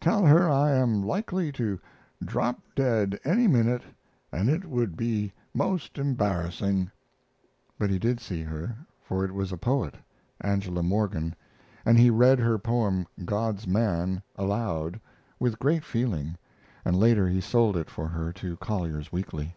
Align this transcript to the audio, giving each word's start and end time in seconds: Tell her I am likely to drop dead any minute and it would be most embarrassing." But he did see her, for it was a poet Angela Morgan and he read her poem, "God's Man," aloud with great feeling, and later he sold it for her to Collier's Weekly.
Tell 0.00 0.26
her 0.26 0.50
I 0.50 0.72
am 0.72 1.04
likely 1.04 1.52
to 1.52 1.78
drop 2.20 2.58
dead 2.74 3.16
any 3.22 3.46
minute 3.46 3.82
and 4.32 4.48
it 4.48 4.64
would 4.64 4.96
be 4.96 5.32
most 5.54 5.98
embarrassing." 5.98 6.90
But 7.78 7.88
he 7.88 8.00
did 8.00 8.18
see 8.18 8.42
her, 8.42 8.76
for 9.04 9.24
it 9.24 9.32
was 9.32 9.52
a 9.52 9.56
poet 9.56 9.94
Angela 10.40 10.82
Morgan 10.82 11.36
and 11.86 11.96
he 11.96 12.10
read 12.10 12.40
her 12.40 12.58
poem, 12.58 13.06
"God's 13.24 13.68
Man," 13.68 14.20
aloud 14.34 14.98
with 15.38 15.60
great 15.60 15.84
feeling, 15.84 16.36
and 16.84 16.98
later 16.98 17.28
he 17.28 17.40
sold 17.40 17.76
it 17.76 17.88
for 17.88 18.08
her 18.08 18.32
to 18.32 18.56
Collier's 18.56 19.12
Weekly. 19.12 19.54